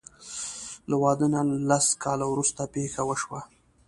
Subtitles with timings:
[0.89, 3.39] له واده نه لس کاله وروسته پېښه وشوه.